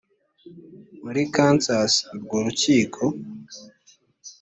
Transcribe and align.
muri 1.03 1.21
kansas 1.33 1.93
urwo 2.13 2.37
rukiko 2.45 3.01